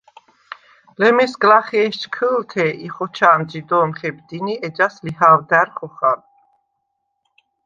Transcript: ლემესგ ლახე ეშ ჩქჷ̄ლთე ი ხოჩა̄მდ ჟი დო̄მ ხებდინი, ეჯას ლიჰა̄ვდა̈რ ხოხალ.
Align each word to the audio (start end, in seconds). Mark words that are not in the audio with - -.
ლემესგ 1.01 1.41
ლახე 1.49 1.77
ეშ 1.85 1.95
ჩქჷ̄ლთე 2.01 2.67
ი 2.85 2.87
ხოჩა̄მდ 2.95 3.47
ჟი 3.51 3.61
დო̄მ 3.69 3.89
ხებდინი, 3.97 4.55
ეჯას 4.67 4.95
ლიჰა̄ვდა̈რ 5.03 5.69
ხოხალ. 5.75 6.19